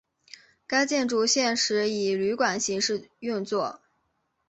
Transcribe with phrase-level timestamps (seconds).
[0.65, 3.79] 该建筑现时以旅馆形式运作。